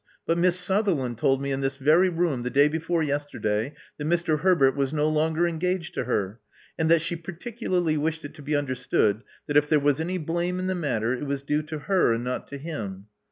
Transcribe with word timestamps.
But 0.25 0.39
Miss 0.39 0.55
Sutherland 0.59 1.19
told 1.19 1.43
me 1.43 1.51
in 1.51 1.61
this 1.61 1.77
very 1.77 2.09
room 2.09 2.41
the 2.41 2.49
day 2.49 2.67
before 2.67 3.03
yesterday 3.03 3.75
that 3.99 4.07
Mr. 4.07 4.39
Herbert 4.39 4.75
was 4.75 4.91
no 4.91 5.07
longer 5.07 5.47
engaged 5.47 5.93
to 5.93 6.05
her, 6.05 6.39
and 6.75 6.89
that 6.89 7.01
she 7.03 7.15
particularly 7.15 7.97
wished 7.97 8.25
it 8.25 8.33
to 8.33 8.41
be 8.41 8.55
understood 8.55 9.21
that 9.45 9.57
if 9.57 9.69
there 9.69 9.79
was 9.79 9.99
any 9.99 10.17
blame 10.17 10.57
in 10.57 10.65
the 10.65 10.73
matter, 10.73 11.13
it 11.13 11.27
was 11.27 11.43
due 11.43 11.61
to 11.61 11.77
her 11.77 12.13
and 12.13 12.23
not 12.23 12.47
to 12.47 12.57
him. 12.57 13.09